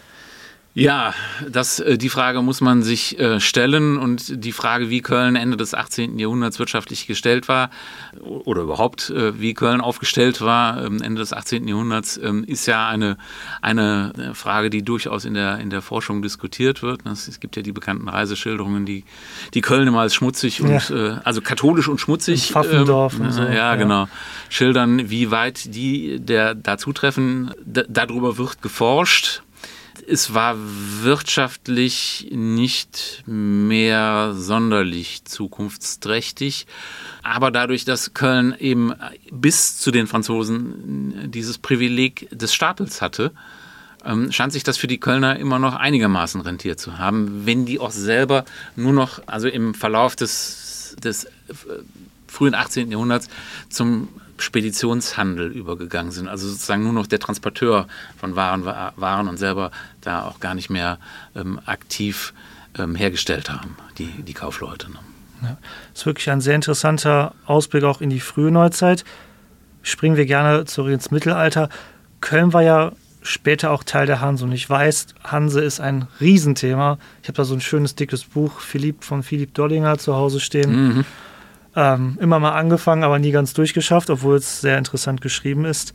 [0.78, 1.12] Ja,
[1.50, 5.56] das, äh, die Frage muss man sich äh, stellen und die Frage, wie Köln Ende
[5.56, 6.20] des 18.
[6.20, 7.70] Jahrhunderts wirtschaftlich gestellt war
[8.20, 11.66] oder überhaupt äh, wie Köln aufgestellt war ähm, Ende des 18.
[11.66, 13.16] Jahrhunderts, ähm, ist ja eine,
[13.60, 17.04] eine Frage, die durchaus in der, in der Forschung diskutiert wird.
[17.06, 19.02] Es gibt ja die bekannten Reiseschilderungen, die,
[19.54, 21.20] die Köln immer als schmutzig und ja.
[21.24, 22.52] also katholisch und schmutzig.
[22.52, 23.42] Pfaffendorf ähm, und so.
[23.42, 24.06] Ja, ja, genau.
[24.48, 27.50] Schildern, wie weit die der da zutreffen.
[27.64, 29.42] Darüber wird geforscht
[30.08, 36.66] es war wirtschaftlich nicht mehr sonderlich zukunftsträchtig.
[37.22, 38.94] Aber dadurch, dass Köln eben
[39.30, 43.32] bis zu den Franzosen dieses Privileg des Stapels hatte,
[44.04, 47.78] ähm, scheint sich das für die Kölner immer noch einigermaßen rentiert zu haben, wenn die
[47.78, 48.44] auch selber
[48.76, 51.30] nur noch, also im Verlauf des, des äh,
[52.26, 52.90] frühen 18.
[52.90, 53.28] Jahrhunderts
[53.68, 56.28] zum Speditionshandel übergegangen sind.
[56.28, 57.86] Also sozusagen nur noch der Transporteur
[58.18, 59.70] von Waren waren und selber
[60.00, 60.98] da auch gar nicht mehr
[61.34, 62.32] ähm, aktiv
[62.78, 64.90] ähm, hergestellt haben, die, die Kaufleute.
[64.90, 64.98] Ne?
[65.42, 65.56] Ja,
[65.92, 69.04] das ist wirklich ein sehr interessanter Ausblick auch in die frühe Neuzeit.
[69.82, 71.68] Springen wir gerne zurück ins Mittelalter.
[72.20, 76.98] Köln war ja später auch Teil der Hanse und ich weiß, Hanse ist ein Riesenthema.
[77.22, 80.94] Ich habe da so ein schönes dickes Buch Philipp von Philipp Dollinger zu Hause stehen.
[80.94, 81.04] Mhm
[81.78, 85.94] ähm, immer mal angefangen, aber nie ganz durchgeschafft, obwohl es sehr interessant geschrieben ist.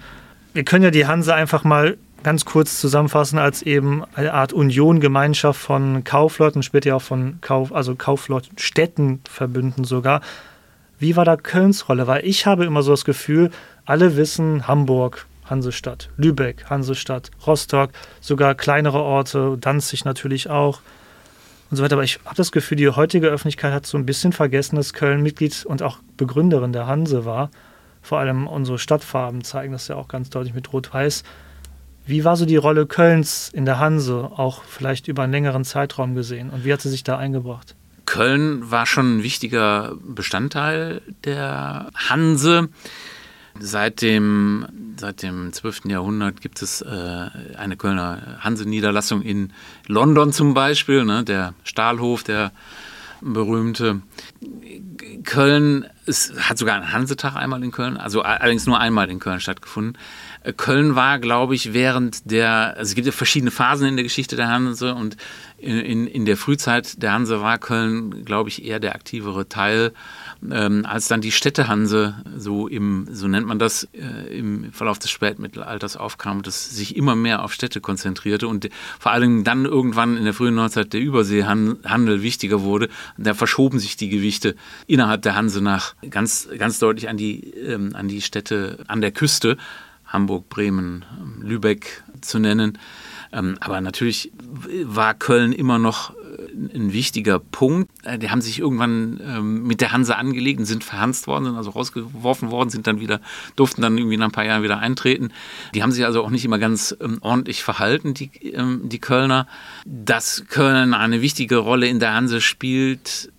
[0.54, 5.02] Wir können ja die Hanse einfach mal ganz kurz zusammenfassen als eben eine Art Union,
[5.02, 8.56] Gemeinschaft von Kaufleuten, später ja auch von Kauf, also Kaufleuten,
[9.84, 10.22] sogar.
[11.00, 12.08] Wie war da Kölns Rolle?
[12.08, 13.52] Weil ich habe immer so das Gefühl,
[13.84, 17.90] alle wissen Hamburg, Hansestadt, Lübeck, Hansestadt, Rostock,
[18.22, 20.80] sogar kleinere Orte, Danzig natürlich auch
[21.74, 21.96] und so weiter.
[21.96, 25.24] Aber ich habe das Gefühl, die heutige Öffentlichkeit hat so ein bisschen vergessen, dass Köln
[25.24, 27.50] Mitglied und auch Begründerin der Hanse war.
[28.04, 31.24] Vor allem unsere Stadtfarben zeigen das ja auch ganz deutlich mit Rot-Weiß.
[32.06, 36.14] Wie war so die Rolle Kölns in der Hanse, auch vielleicht über einen längeren Zeitraum
[36.14, 36.52] gesehen?
[36.52, 37.76] Und wie hat sie sich da eingebracht?
[38.06, 42.70] Köln war schon ein wichtiger Bestandteil der Hanse.
[43.60, 44.66] Seit dem,
[44.98, 45.86] seit dem 12.
[45.86, 49.54] Jahrhundert gibt es äh, eine Kölner Hanse-Niederlassung in
[49.88, 52.52] London zum Beispiel, ne, der Stahlhof, der
[53.22, 54.02] berühmte.
[55.24, 59.40] Köln, es hat sogar einen Hansetag einmal in Köln, also allerdings nur einmal in Köln
[59.40, 59.98] stattgefunden.
[60.44, 64.04] Äh, Köln war, glaube ich, während der, also es gibt ja verschiedene Phasen in der
[64.04, 65.16] Geschichte der Hanse und
[65.64, 69.94] in, in, der Frühzeit der Hanse war Köln, glaube ich, eher der aktivere Teil
[70.52, 75.10] ähm, als dann die Städtehanse so im, so nennt man das, äh, im Verlauf des
[75.10, 80.26] Spätmittelalters aufkam, das sich immer mehr auf Städte konzentrierte und vor allem dann irgendwann in
[80.26, 82.90] der frühen Neuzeit der Überseehandel wichtiger wurde.
[83.18, 84.56] Da verschoben sich die Gewichte
[84.88, 89.12] innerhalb der Hanse nach ganz, ganz deutlich an die, ähm, an die Städte an der
[89.12, 89.58] Küste,
[90.06, 91.06] Hamburg, Bremen,
[91.42, 92.78] Lübeck zu nennen.
[93.32, 94.32] Ähm, aber natürlich
[94.86, 96.14] war Köln immer noch
[96.74, 97.90] ein wichtiger Punkt.
[98.04, 101.56] Äh, die haben sich irgendwann ähm, mit der Hanse angelegt und sind verhanst worden, sind
[101.56, 103.20] also rausgeworfen worden, sind dann wieder,
[103.56, 105.32] durften dann irgendwie nach ein paar Jahren wieder eintreten.
[105.74, 109.48] Die haben sich also auch nicht immer ganz ähm, ordentlich verhalten, die, ähm, die Kölner.
[109.86, 113.32] Dass Köln eine wichtige Rolle in der Hanse spielt,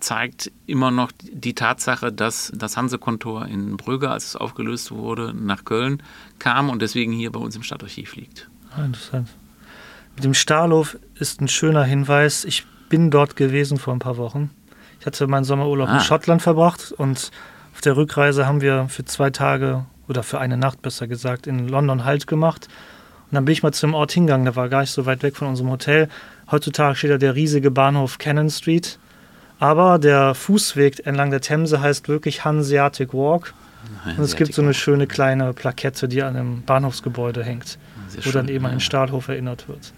[0.00, 5.64] zeigt immer noch die Tatsache, dass das Hansekontor in Brügge, als es aufgelöst wurde, nach
[5.64, 6.02] Köln
[6.40, 8.50] kam und deswegen hier bei uns im Stadtarchiv liegt.
[8.74, 9.28] Ah, interessant.
[10.16, 12.44] Mit dem Stahlhof ist ein schöner Hinweis.
[12.44, 14.50] Ich bin dort gewesen vor ein paar Wochen.
[14.98, 15.94] Ich hatte meinen Sommerurlaub ah.
[15.94, 17.30] in Schottland verbracht und
[17.74, 21.68] auf der Rückreise haben wir für zwei Tage oder für eine Nacht besser gesagt in
[21.68, 22.68] London Halt gemacht.
[23.30, 25.36] Und dann bin ich mal zum Ort hingegangen, der war gar nicht so weit weg
[25.36, 26.08] von unserem Hotel.
[26.50, 28.98] Heutzutage steht da der riesige Bahnhof Cannon Street.
[29.58, 33.52] Aber der Fußweg entlang der Themse heißt wirklich Hanseatic Walk.
[34.04, 38.22] Und es gibt so eine schöne kleine Plakette, die an einem Bahnhofsgebäude hängt, Sehr wo
[38.22, 39.92] schön, dann eben an den Stahlhof erinnert wird.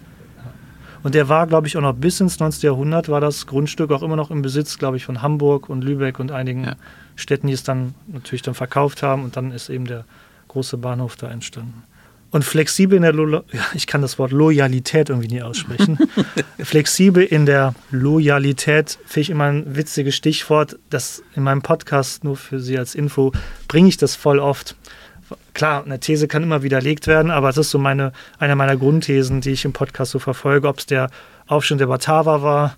[1.03, 2.61] Und der war, glaube ich, auch noch bis ins 19.
[2.67, 6.19] Jahrhundert war das Grundstück auch immer noch im Besitz, glaube ich, von Hamburg und Lübeck
[6.19, 6.75] und einigen ja.
[7.15, 9.23] Städten, die es dann natürlich dann verkauft haben.
[9.23, 10.05] Und dann ist eben der
[10.49, 11.83] große Bahnhof da entstanden.
[12.31, 15.97] Und flexibel in der, Lo ja, ich kann das Wort Loyalität irgendwie nie aussprechen.
[16.59, 20.77] flexibel in der Loyalität finde ich immer ein witziges Stichwort.
[20.89, 23.31] Das in meinem Podcast, nur für Sie als Info,
[23.67, 24.75] bringe ich das voll oft.
[25.59, 29.41] Klar, eine These kann immer widerlegt werden, aber es ist so meine, eine meiner Grundthesen,
[29.41, 31.09] die ich im Podcast so verfolge, ob es der
[31.47, 32.77] Aufstand der Bataver war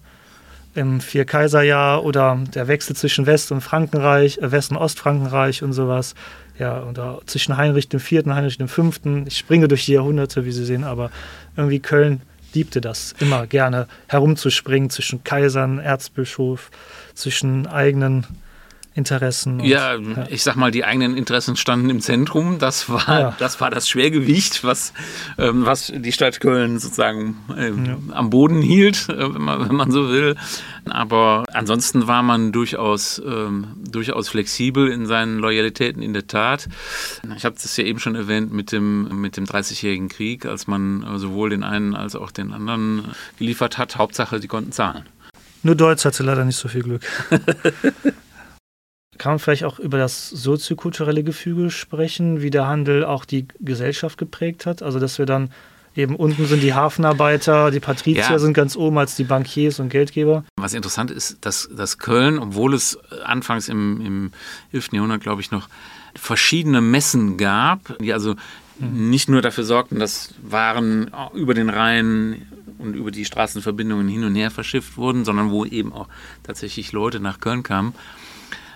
[0.74, 6.16] im Vierkaiserjahr oder der Wechsel zwischen West- und Frankenreich, äh, West- und Ostfrankenreich und sowas
[6.58, 8.26] ja, oder zwischen Heinrich IV.
[8.26, 8.90] und Heinrich V.
[9.28, 11.12] Ich springe durch die Jahrhunderte, wie Sie sehen, aber
[11.56, 12.24] irgendwie Köln
[12.56, 16.72] liebte das immer gerne, herumzuspringen zwischen Kaisern, Erzbischof,
[17.14, 18.26] zwischen eigenen
[18.94, 19.62] Interessen.
[19.62, 22.60] Und, ja, ja, ich sag mal, die eigenen Interessen standen im Zentrum.
[22.60, 23.36] Das war, ja.
[23.40, 24.94] das, war das Schwergewicht, was,
[25.38, 27.98] ähm, was die Stadt Köln sozusagen ähm, ja.
[28.14, 30.36] am Boden hielt, äh, wenn, man, wenn man so will.
[30.90, 36.68] Aber ansonsten war man durchaus, ähm, durchaus flexibel in seinen Loyalitäten in der Tat.
[37.38, 41.04] Ich habe das ja eben schon erwähnt mit dem, mit dem 30-jährigen Krieg, als man
[41.04, 43.06] äh, sowohl den einen als auch den anderen
[43.40, 43.96] geliefert hat.
[43.98, 45.06] Hauptsache, sie konnten zahlen.
[45.64, 47.04] Nur Deutsch hatte leider nicht so viel Glück.
[49.22, 54.18] Kann man vielleicht auch über das soziokulturelle Gefüge sprechen, wie der Handel auch die Gesellschaft
[54.18, 54.82] geprägt hat?
[54.82, 55.52] Also, dass wir dann
[55.96, 58.40] eben unten sind die Hafenarbeiter, die Patrizier ja.
[58.40, 60.44] sind ganz oben als die Bankiers und Geldgeber.
[60.56, 64.32] Was interessant ist, dass, dass Köln, obwohl es anfangs im, im
[64.74, 64.94] 11.
[64.94, 65.70] Jahrhundert, glaube ich, noch
[66.16, 68.34] verschiedene Messen gab, die also
[68.80, 69.12] mhm.
[69.12, 72.48] nicht nur dafür sorgten, dass Waren über den Rhein
[72.80, 76.08] und über die Straßenverbindungen hin und her verschifft wurden, sondern wo eben auch
[76.42, 77.94] tatsächlich Leute nach Köln kamen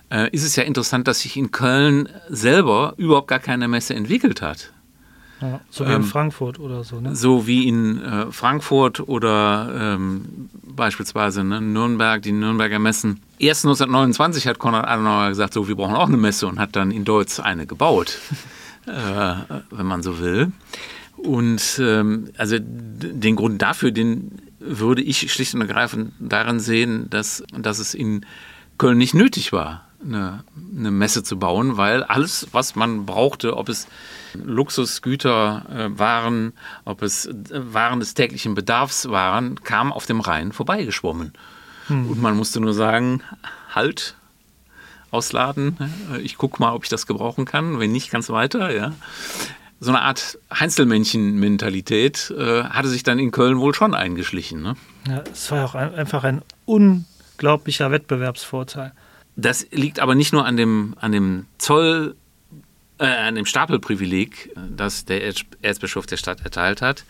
[0.09, 4.41] äh, ist es ja interessant, dass sich in Köln selber überhaupt gar keine Messe entwickelt
[4.41, 4.71] hat.
[5.41, 7.15] Ja, so wie ähm, in Frankfurt oder so, ne?
[7.15, 13.21] So wie in äh, Frankfurt oder ähm, beispielsweise ne, Nürnberg, die Nürnberger Messen.
[13.37, 16.91] Erst 1929 hat Konrad Adenauer gesagt, so, wir brauchen auch eine Messe und hat dann
[16.91, 18.17] in Deutsch eine gebaut,
[18.87, 18.91] äh,
[19.71, 20.53] wenn man so will.
[21.17, 27.43] Und ähm, also den Grund dafür, den würde ich schlicht und ergreifend darin sehen, dass,
[27.57, 28.25] dass es in
[28.77, 30.43] Köln nicht nötig war eine,
[30.77, 33.87] eine Messe zu bauen, weil alles, was man brauchte, ob es
[34.33, 40.51] Luxusgüter äh, waren, ob es äh, Waren des täglichen Bedarfs waren, kam auf dem Rhein
[40.51, 41.33] vorbeigeschwommen.
[41.87, 42.09] Hm.
[42.09, 43.21] Und man musste nur sagen,
[43.73, 44.15] halt,
[45.11, 45.77] ausladen,
[46.13, 48.93] äh, ich gucke mal, ob ich das gebrauchen kann, wenn nicht, ganz weiter, ja.
[49.79, 54.61] So eine Art Heinzelmännchen-Mentalität äh, hatte sich dann in Köln wohl schon eingeschlichen.
[54.61, 54.75] Ne?
[55.07, 58.93] Ja, es war auch ein, einfach ein unglaublicher Wettbewerbsvorteil.
[59.35, 62.15] Das liegt aber nicht nur an dem, an dem Zoll,
[62.99, 67.05] äh, an dem Stapelprivileg, das der Erzbischof der Stadt erteilt hat,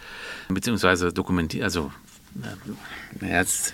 [0.50, 1.92] beziehungsweise dokumentiert, also
[3.22, 3.72] äh, ja, es,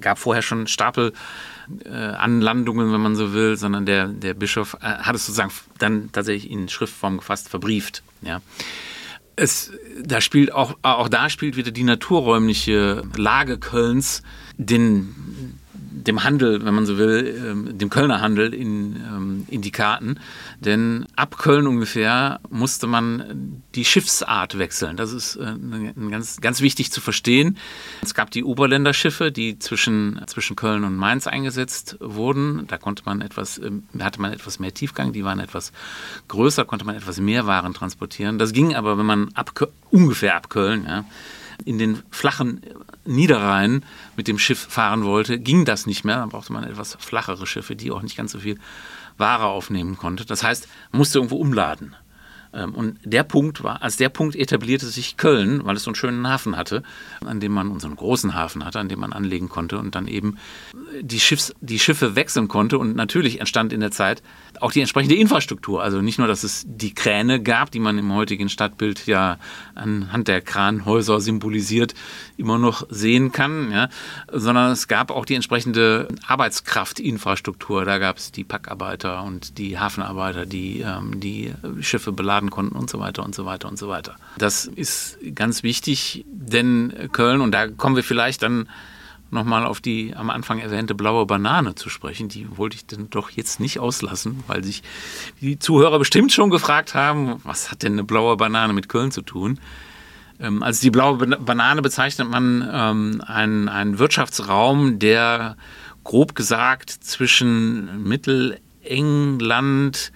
[0.00, 5.16] gab vorher schon Stapelanlandungen, äh, wenn man so will, sondern der, der Bischof äh, hat
[5.16, 8.02] es sozusagen dann tatsächlich in Schriftform gefasst, verbrieft.
[8.22, 8.42] Ja.
[9.34, 14.22] Es, da spielt auch, auch da spielt wieder die naturräumliche Lage Kölns
[14.56, 15.14] den,
[16.04, 20.18] dem Handel, wenn man so will, ähm, dem Kölner Handel in, ähm, in die Karten.
[20.60, 24.96] Denn ab Köln ungefähr musste man die Schiffsart wechseln.
[24.96, 25.54] Das ist äh,
[26.10, 27.56] ganz, ganz wichtig zu verstehen.
[28.02, 32.66] Es gab die Oberländerschiffe, die zwischen, zwischen Köln und Mainz eingesetzt wurden.
[32.68, 35.72] Da konnte man etwas, ähm, hatte man etwas mehr Tiefgang, die waren etwas
[36.28, 38.38] größer, konnte man etwas mehr Waren transportieren.
[38.38, 39.52] Das ging aber, wenn man ab,
[39.90, 41.04] ungefähr ab Köln, ja,
[41.64, 42.60] in den flachen
[43.04, 43.84] Niederrhein
[44.16, 46.16] mit dem Schiff fahren wollte, ging das nicht mehr.
[46.16, 48.58] Dann brauchte man etwas flachere Schiffe, die auch nicht ganz so viel
[49.16, 50.24] Ware aufnehmen konnte.
[50.24, 51.96] Das heißt, man musste irgendwo umladen.
[52.52, 55.96] Ähm, und der Punkt war, als der Punkt etablierte sich Köln, weil es so einen
[55.96, 56.82] schönen Hafen hatte,
[57.24, 60.38] an dem man unseren großen Hafen hatte, an dem man anlegen konnte und dann eben
[61.00, 62.78] die, Schiffs, die Schiffe wechseln konnte.
[62.78, 64.22] Und natürlich entstand in der Zeit
[64.60, 65.82] auch die entsprechende Infrastruktur.
[65.82, 69.38] Also nicht nur, dass es die Kräne gab, die man im heutigen Stadtbild ja
[69.74, 71.94] anhand der Kranhäuser symbolisiert
[72.36, 73.88] immer noch sehen kann, ja,
[74.30, 77.84] sondern es gab auch die entsprechende Arbeitskraftinfrastruktur.
[77.84, 82.90] Da gab es die Packarbeiter und die Hafenarbeiter, die ähm, die Schiffe beladen konnten und
[82.90, 84.16] so weiter und so weiter und so weiter.
[84.38, 88.68] Das ist ganz wichtig, denn Köln, und da kommen wir vielleicht dann
[89.30, 92.28] nochmal auf die am Anfang erwähnte blaue Banane zu sprechen.
[92.28, 94.82] Die wollte ich dann doch jetzt nicht auslassen, weil sich
[95.40, 99.22] die Zuhörer bestimmt schon gefragt haben, was hat denn eine blaue Banane mit Köln zu
[99.22, 99.60] tun?
[100.40, 105.56] Ähm, als die blaue Banane bezeichnet man ähm, einen, einen Wirtschaftsraum, der
[106.04, 110.12] grob gesagt zwischen Mittelengland,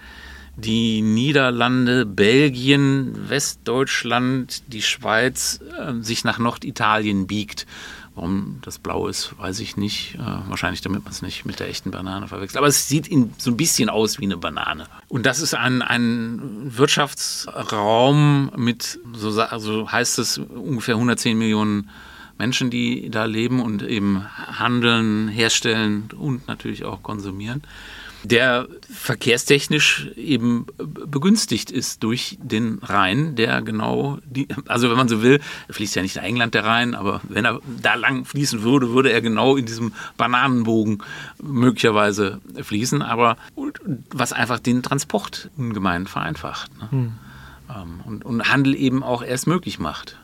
[0.55, 7.65] die Niederlande, Belgien, Westdeutschland, die Schweiz äh, sich nach Norditalien biegt.
[8.15, 10.15] Warum das blau ist, weiß ich nicht.
[10.15, 12.57] Äh, wahrscheinlich, damit man es nicht mit der echten Banane verwechselt.
[12.57, 14.85] Aber es sieht so ein bisschen aus wie eine Banane.
[15.07, 16.39] Und das ist ein, ein
[16.77, 21.89] Wirtschaftsraum mit, so also heißt es, ungefähr 110 Millionen
[22.37, 24.25] Menschen, die da leben und eben
[24.59, 27.63] handeln, herstellen und natürlich auch konsumieren
[28.23, 35.21] der verkehrstechnisch eben begünstigt ist durch den Rhein, der genau, die, also wenn man so
[35.21, 38.91] will, fließt ja nicht in England der Rhein, aber wenn er da lang fließen würde,
[38.91, 41.03] würde er genau in diesem Bananenbogen
[41.41, 43.37] möglicherweise fließen, aber
[44.11, 46.91] was einfach den Transport ungemein vereinfacht ne?
[46.91, 47.13] hm.
[47.69, 50.17] Ähm, und, und Handel eben auch erst möglich macht.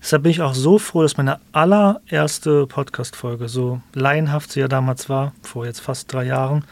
[0.00, 5.08] Deshalb bin ich auch so froh, dass meine allererste Podcast-Folge, so laienhaft sie ja damals
[5.08, 6.64] war, vor jetzt fast drei Jahren,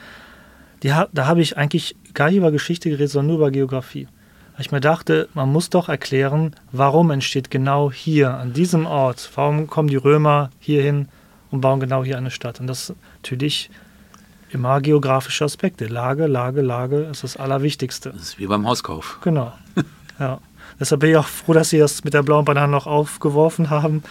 [0.84, 4.06] die, da habe ich eigentlich gar nicht über Geschichte geredet, sondern nur über Geografie.
[4.52, 9.30] Weil ich mir dachte, man muss doch erklären, warum entsteht genau hier, an diesem Ort,
[9.34, 11.08] warum kommen die Römer hierhin
[11.50, 12.60] und bauen genau hier eine Stadt.
[12.60, 13.70] Und das ist natürlich
[14.50, 15.86] immer geografische Aspekte.
[15.86, 18.10] Lage, Lage, Lage ist das Allerwichtigste.
[18.10, 19.18] Das ist wie beim Hauskauf.
[19.22, 19.52] Genau.
[20.20, 20.38] ja.
[20.78, 24.02] Deshalb bin ich auch froh, dass Sie das mit der blauen Banane noch aufgeworfen haben.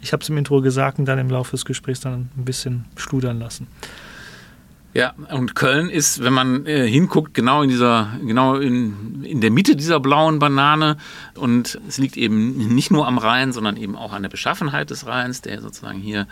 [0.00, 2.86] Ich habe es im Intro gesagt und dann im Laufe des Gesprächs dann ein bisschen
[2.96, 3.66] schludern lassen.
[4.96, 9.50] Ja, und Köln ist, wenn man äh, hinguckt, genau in dieser, genau in, in der
[9.50, 10.96] Mitte dieser blauen Banane.
[11.34, 15.06] Und es liegt eben nicht nur am Rhein, sondern eben auch an der Beschaffenheit des
[15.06, 16.26] Rheins, der sozusagen hier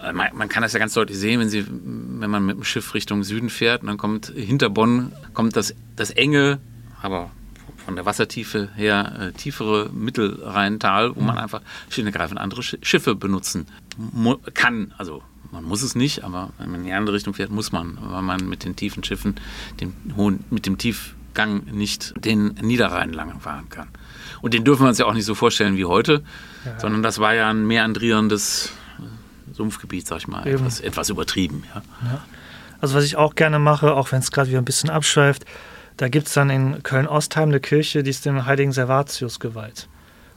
[0.00, 2.94] äh, man, kann das ja ganz deutlich sehen, wenn, sie, wenn man mit dem Schiff
[2.94, 6.60] Richtung Süden fährt und dann kommt hinter Bonn kommt das, das enge,
[7.02, 7.32] aber
[7.84, 11.40] von der Wassertiefe her äh, tiefere Mittelrheintal, wo man mhm.
[11.40, 11.60] einfach
[11.98, 13.66] und ergreifend andere Schiffe benutzen
[14.54, 14.94] kann.
[14.96, 17.98] Also man muss es nicht, aber wenn man in die andere Richtung fährt, muss man,
[18.00, 19.36] weil man mit den tiefen Schiffen,
[19.80, 23.88] dem hohen, mit dem Tiefgang nicht den Niederrhein lang fahren kann.
[24.42, 26.22] Und den dürfen wir uns ja auch nicht so vorstellen wie heute,
[26.64, 26.78] ja.
[26.78, 28.72] sondern das war ja ein meandrierendes
[29.52, 31.64] Sumpfgebiet, sag ich mal, etwas, etwas, übertrieben.
[31.74, 31.82] Ja.
[32.04, 32.24] ja.
[32.80, 35.44] Also was ich auch gerne mache, auch wenn es gerade wieder ein bisschen abschweift,
[35.96, 39.88] da gibt es dann in Köln-Ostheim eine Kirche, die ist dem heiligen Servatius geweiht.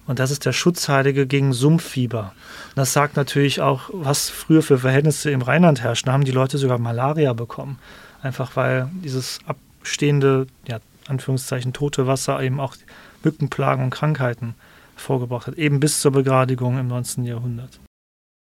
[0.05, 2.33] Und das ist der Schutzheilige gegen Sumpffieber.
[2.69, 6.07] Und das sagt natürlich auch, was früher für Verhältnisse im Rheinland herrschen.
[6.07, 7.79] Da haben die Leute sogar Malaria bekommen.
[8.21, 12.75] Einfach weil dieses abstehende, ja, Anführungszeichen, tote Wasser eben auch
[13.23, 14.55] Mückenplagen und Krankheiten
[14.95, 15.55] vorgebracht hat.
[15.55, 17.23] Eben bis zur Begradigung im 19.
[17.23, 17.79] Jahrhundert.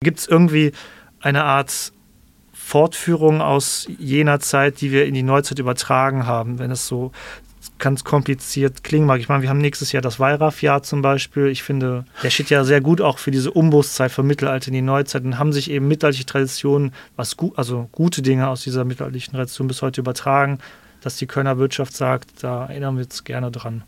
[0.04, 0.72] Gibt es irgendwie
[1.22, 1.94] eine Art
[2.54, 7.12] Fortführung aus jener Zeit, die wir in die Neuzeit übertragen haben, wenn es so
[7.80, 9.20] ganz kompliziert klingen mag.
[9.20, 11.48] Ich meine, wir haben nächstes Jahr das Weihrauch-Jahr zum Beispiel.
[11.48, 14.82] Ich finde, der steht ja sehr gut auch für diese Umbruchszeit vom Mittelalter in die
[14.82, 19.34] Neuzeit und haben sich eben mittelalterliche Traditionen, was gut, also gute Dinge aus dieser mittelalterlichen
[19.34, 20.60] Tradition bis heute übertragen,
[21.02, 23.84] dass die Kölner Wirtschaft sagt, da erinnern wir uns gerne dran.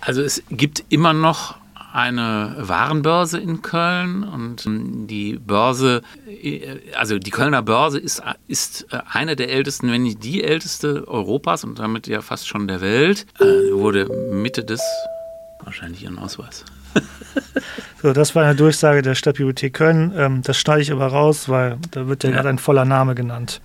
[0.00, 1.56] Also es gibt immer noch
[1.96, 8.86] eine Warenbörse in Köln und ähm, die Börse, äh, also die Kölner Börse ist, ist
[8.92, 12.82] äh, eine der ältesten, wenn nicht die älteste Europas und damit ja fast schon der
[12.82, 13.26] Welt.
[13.40, 14.82] Äh, wurde Mitte des,
[15.64, 16.64] wahrscheinlich ihren Ausweis.
[18.02, 20.12] So, das war eine Durchsage der Stadtbibliothek Köln.
[20.14, 22.36] Ähm, das schneide ich aber raus, weil da wird ja, ja.
[22.36, 23.62] gerade ein voller Name genannt.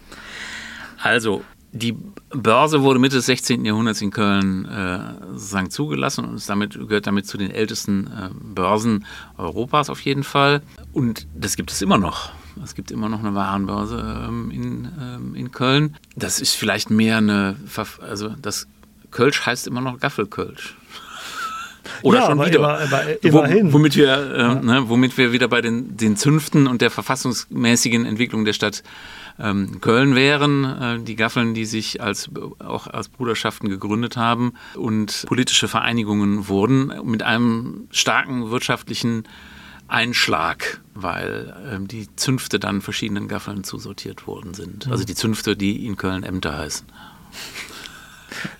[1.03, 1.95] Also, die
[2.33, 3.65] Börse wurde Mitte des 16.
[3.65, 4.99] Jahrhunderts in Köln äh,
[5.33, 9.05] sozusagen zugelassen und damit, gehört damit zu den ältesten äh, Börsen
[9.37, 10.61] Europas auf jeden Fall.
[10.93, 12.31] Und das gibt es immer noch.
[12.63, 15.95] Es gibt immer noch eine Warenbörse ähm, in, ähm, in Köln.
[16.15, 17.55] Das ist vielleicht mehr eine,
[18.01, 18.67] also das
[19.09, 20.75] Kölsch heißt immer noch Gaffelkölsch.
[22.03, 22.59] Oder ja, schon wieder.
[22.59, 23.73] Immer, immer, immerhin.
[23.73, 24.55] womit, wir, äh, ja.
[24.55, 28.83] ne, womit wir wieder bei den, den Zünften und der verfassungsmäßigen Entwicklung der Stadt
[29.39, 35.25] ähm, Köln wären, äh, die Gaffeln, die sich als, auch als Bruderschaften gegründet haben und
[35.27, 39.23] politische Vereinigungen wurden mit einem starken wirtschaftlichen
[39.87, 44.85] Einschlag, weil ähm, die Zünfte dann verschiedenen Gaffeln zusortiert worden sind.
[44.85, 44.91] Mhm.
[44.91, 46.87] Also die Zünfte, die in Köln Ämter heißen.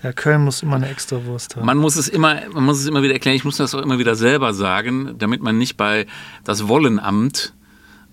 [0.04, 1.66] Ja, Köln muss immer eine extra Wurst haben.
[1.66, 3.38] Man muss es immer, man muss es immer wieder erklären.
[3.38, 6.08] Ich muss das auch immer wieder selber sagen, damit man nicht bei
[6.44, 7.54] das Wollenamt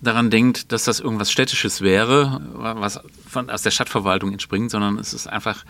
[0.01, 5.13] daran denkt, dass das irgendwas Städtisches wäre, was von, aus der Stadtverwaltung entspringt, sondern es
[5.13, 5.65] ist einfach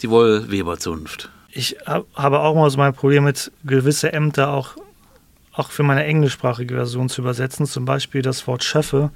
[0.00, 1.30] die Wollweberzunft.
[1.50, 4.76] Ich habe auch mal so mein Problem mit gewisse Ämter auch
[5.56, 7.66] auch für meine englischsprachige Version zu übersetzen.
[7.66, 9.10] Zum Beispiel das Wort Schöffe.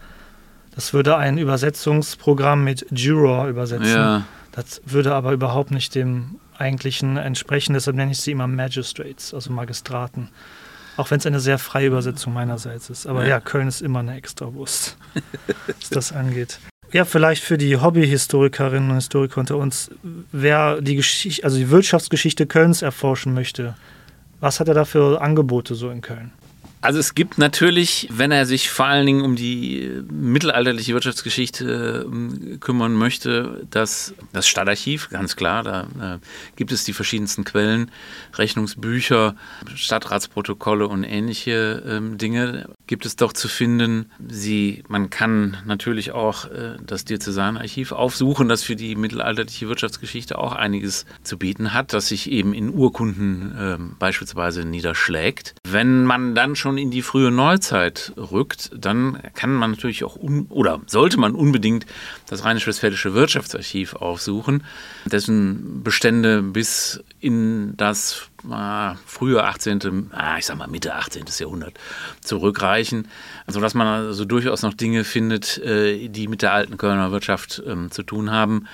[0.74, 3.86] Das würde ein Übersetzungsprogramm mit Juror übersetzen.
[3.86, 4.24] Ja.
[4.53, 7.74] Das würde aber überhaupt nicht dem eigentlichen entsprechen.
[7.74, 10.30] Deshalb nenne ich sie immer Magistrates, also Magistraten.
[11.01, 13.07] Auch wenn es eine sehr freie Übersetzung meinerseits ist.
[13.07, 14.98] Aber ja, ja Köln ist immer eine Extrawurst,
[15.66, 16.61] was das angeht.
[16.92, 19.90] Ja, vielleicht für die Hobbyhistorikerinnen und Historiker unter uns,
[20.30, 23.76] wer die Geschichte, also die Wirtschaftsgeschichte Kölns erforschen möchte,
[24.40, 26.32] was hat er da für Angebote so in Köln?
[26.83, 32.57] Also es gibt natürlich, wenn er sich vor allen Dingen um die mittelalterliche Wirtschaftsgeschichte äh,
[32.57, 36.18] kümmern möchte, das, das Stadtarchiv, ganz klar, da äh,
[36.57, 37.91] gibt es die verschiedensten Quellen,
[38.35, 39.37] Rechnungsbücher,
[39.74, 44.11] Stadtratsprotokolle und ähnliche äh, Dinge gibt es doch zu finden.
[44.28, 50.53] Sie, man kann natürlich auch äh, das Diözesanarchiv aufsuchen, das für die mittelalterliche Wirtschaftsgeschichte auch
[50.53, 55.55] einiges zu bieten hat, das sich eben in Urkunden ähm, beispielsweise niederschlägt.
[55.62, 60.16] Wenn man dann schon schon in die frühe Neuzeit rückt, dann kann man natürlich auch
[60.51, 61.85] oder sollte man unbedingt
[62.29, 64.62] das Rheinisch-Westfälische Wirtschaftsarchiv aufsuchen,
[65.05, 71.25] dessen Bestände bis in das äh, frühe 18., ah, ich sag mal Mitte 18.
[71.41, 71.75] Jahrhundert
[72.21, 73.09] zurückreichen,
[73.49, 77.91] sodass man also durchaus noch Dinge findet, äh, die mit der alten Kölner Wirtschaft ähm,
[77.91, 78.68] zu tun haben.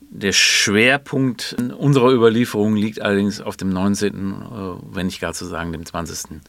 [0.00, 5.72] Der Schwerpunkt unserer Überlieferung liegt allerdings auf dem 19., äh, wenn nicht gar zu sagen
[5.72, 6.42] dem 20.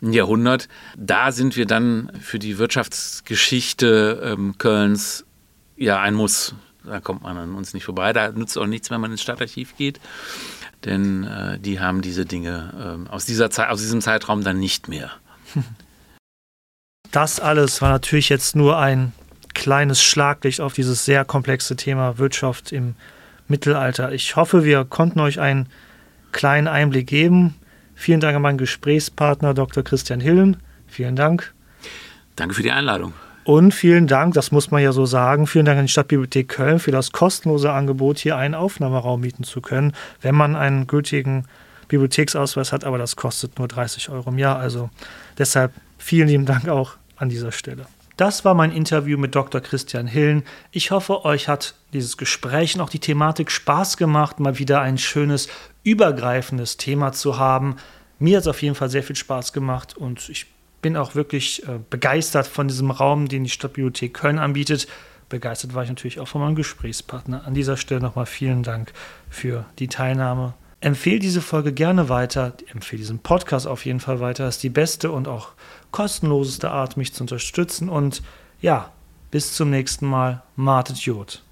[0.00, 0.68] Jahrhundert.
[0.96, 5.24] Da sind wir dann für die Wirtschaftsgeschichte ähm, Kölns
[5.76, 6.54] ja ein Muss.
[6.84, 8.12] Da kommt man an uns nicht vorbei.
[8.12, 10.00] Da nützt auch nichts, wenn man ins Stadtarchiv geht,
[10.84, 14.88] denn äh, die haben diese Dinge äh, aus, dieser Zeit, aus diesem Zeitraum dann nicht
[14.88, 15.10] mehr.
[17.12, 19.12] Das alles war natürlich jetzt nur ein
[19.52, 22.94] kleines Schlaglicht auf dieses sehr komplexe Thema Wirtschaft im
[23.48, 24.12] Mittelalter.
[24.12, 25.68] Ich hoffe, wir konnten euch einen
[26.30, 27.56] kleinen Einblick geben.
[28.00, 29.84] Vielen Dank an meinen Gesprächspartner Dr.
[29.84, 30.56] Christian Hillen.
[30.88, 31.52] Vielen Dank.
[32.34, 33.12] Danke für die Einladung.
[33.44, 36.78] Und vielen Dank, das muss man ja so sagen, vielen Dank an die Stadtbibliothek Köln
[36.78, 39.92] für das kostenlose Angebot, hier einen Aufnahmeraum mieten zu können,
[40.22, 41.44] wenn man einen gültigen
[41.88, 44.58] Bibliotheksausweis hat, aber das kostet nur 30 Euro im Jahr.
[44.58, 44.88] Also
[45.36, 47.84] deshalb vielen lieben Dank auch an dieser Stelle.
[48.20, 49.62] Das war mein Interview mit Dr.
[49.62, 50.42] Christian Hillen.
[50.72, 54.98] Ich hoffe, euch hat dieses Gespräch und auch die Thematik Spaß gemacht, mal wieder ein
[54.98, 55.48] schönes,
[55.84, 57.76] übergreifendes Thema zu haben.
[58.18, 60.48] Mir hat es auf jeden Fall sehr viel Spaß gemacht und ich
[60.82, 64.86] bin auch wirklich äh, begeistert von diesem Raum, den die Stadtbibliothek Köln anbietet.
[65.30, 67.46] Begeistert war ich natürlich auch von meinem Gesprächspartner.
[67.46, 68.92] An dieser Stelle nochmal vielen Dank
[69.30, 70.52] für die Teilnahme.
[70.80, 74.44] Empfehle diese Folge gerne weiter, empfehle diesen Podcast auf jeden Fall weiter.
[74.44, 75.50] Das ist die beste und auch
[75.90, 77.90] kostenloseste Art, mich zu unterstützen.
[77.90, 78.22] Und
[78.60, 78.90] ja,
[79.30, 80.42] bis zum nächsten Mal.
[80.56, 81.42] Martet Jod.